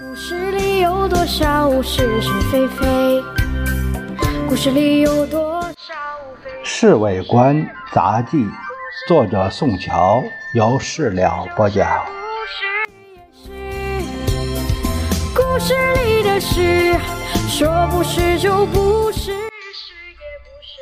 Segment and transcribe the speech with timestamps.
[0.00, 3.22] 故事里有多少是是非非？
[4.48, 5.94] 故事里有多少
[6.42, 6.50] 非？
[6.64, 8.38] 《侍卫官杂记》，
[9.06, 10.22] 作者宋乔，
[10.54, 11.86] 由事了播讲。
[12.06, 12.16] 故
[12.48, 12.64] 事
[13.44, 15.74] 也是，故事
[16.06, 16.98] 里的事，
[17.46, 20.80] 说不是就不是，是也不是。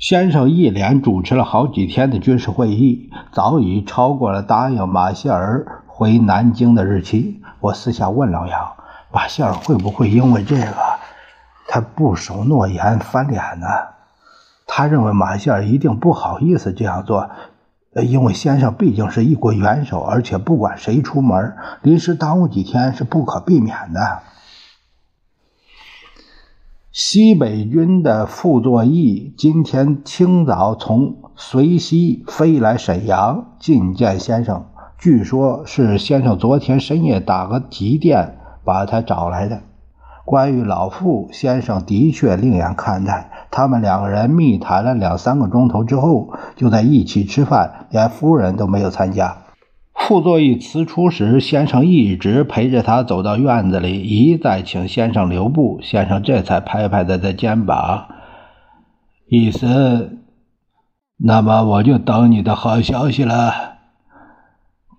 [0.00, 7.42] 先生一连主持了好几天的军事会议，早已超过了答应马歇尔回南京的日期。
[7.58, 8.76] 我私下问老杨，
[9.12, 10.72] 马歇尔会不会因为这个，
[11.66, 13.66] 他不守诺言翻脸呢？
[14.64, 17.28] 他认为马歇尔一定不好意思这样做，
[17.96, 24.20] 因为先生毕竟是一国元首，而且不管谁出门，临时耽误几天是不可避免的。
[26.92, 34.66] 西北军的傅作义今天清早从绥西飞来沈阳觐见先生，
[34.98, 39.60] 据说是先生昨天深夜打个急电把他找来的。
[40.24, 43.30] 关于老傅，先生的确另眼看待。
[43.52, 49.38] 他们两个人密谈了两三个钟头之后，就在一起吃饭，连夫人都没有参加。
[49.94, 55.78] 傅作义辞出时，先生一直陪着他走到院子里，一再请先生留步。
[55.80, 58.08] 先生这才拍拍他的肩膀，
[59.28, 60.18] 意思
[61.22, 63.67] ：“那么我就等你的好消息了。”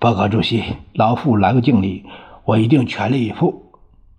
[0.02, 2.06] 报告主席，老傅来个敬礼，
[2.46, 3.74] 我一定全力以赴。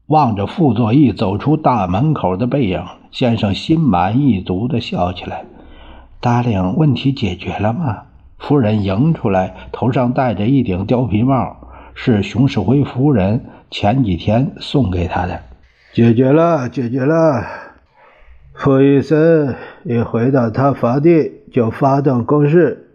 [0.08, 5.46] 望着傅作义走出大门口的背影，先生心满意足地笑起来。
[6.20, 8.02] 达令，问题解决了吗？
[8.38, 11.56] 夫人迎出来，头上戴着一顶貂皮帽，
[11.94, 15.40] 是熊世辉夫人前几天送给他的。
[15.94, 17.42] 解决了，解决了。
[18.52, 22.89] 傅医生一回到他房地就发动攻势，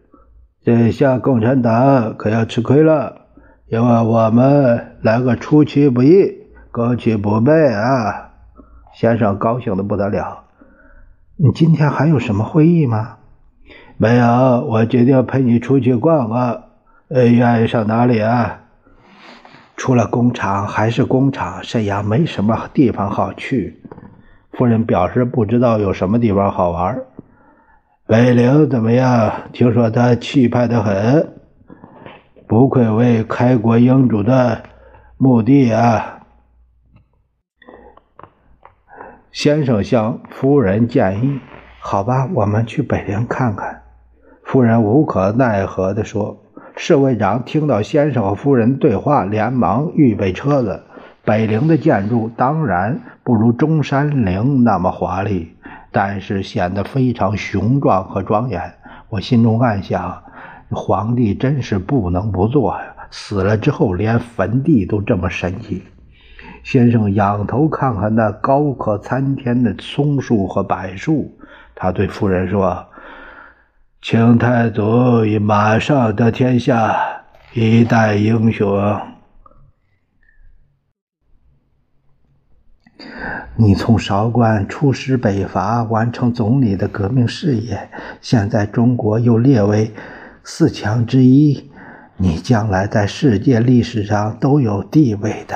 [0.65, 3.27] 这下共产党可要吃亏了，
[3.67, 6.39] 因为我们来个出其不意，
[6.71, 8.31] 攻其不备啊！
[8.91, 10.45] 先生高兴的不得了。
[11.35, 13.17] 你今天还有什么会议吗？
[13.97, 16.63] 没有，我决定陪你出去逛逛。
[17.09, 18.61] 呃，愿意上哪里啊？
[19.77, 23.83] 除了工厂还是工厂，沈阳没什么地方好去。
[24.53, 27.01] 夫人表示不知道有什么地方好玩。
[28.07, 29.49] 北陵怎么样？
[29.51, 31.33] 听说他气派的很，
[32.45, 34.61] 不愧为开国英主的
[35.17, 36.19] 墓地啊！
[39.31, 41.39] 先生向夫人建议
[41.81, 43.81] ：“好吧，我们去北陵看看。”
[44.45, 46.43] 夫人无可奈何地说
[46.77, 50.83] ：“侍卫长听到先生和夫人对话，连忙预备车子。
[51.23, 55.55] 北陵的建筑当然不如中山陵那么华丽，
[55.97, 58.73] 但是显得非常雄壮和庄严。
[59.07, 60.21] 我心中暗想：
[60.69, 62.83] 皇帝真是不能不做呀！
[63.09, 65.81] 死了之后，连坟地都这么神奇。”
[66.63, 71.31] 先生仰头看看那高可参天的松树和柏树，
[71.73, 72.85] 他对夫人说。
[74.01, 76.93] 清太祖已马上得天下，
[77.53, 78.99] 一代英雄。
[83.57, 87.89] 你从韶关出师北伐，完成总理的革命事业，
[88.19, 89.93] 现在中国又列为
[90.43, 91.71] 四强之一，
[92.17, 95.55] 你将来在世界历史上都有地位的。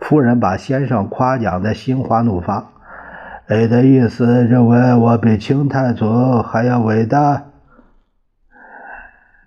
[0.00, 2.66] 夫人把先生夸奖的心花怒放，
[3.48, 7.44] 你的意思认为我比清太祖还要伟大？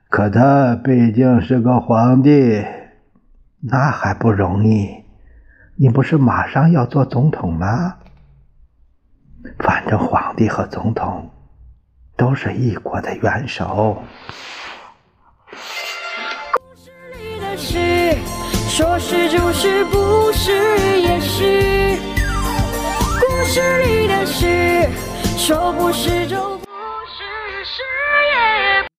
[0.09, 2.63] 可他毕竟是个皇帝，
[3.59, 5.06] 那还不容易？
[5.79, 7.97] 你不是马上要做总统吗？
[9.59, 11.29] 反正皇帝和总统
[12.15, 14.01] 都是一国的元首。
[15.51, 18.17] 故事里的事，
[18.67, 20.51] 说是就是，不是
[20.99, 21.99] 也是。
[23.21, 24.89] 故事里的事，
[25.38, 26.56] 说不是就。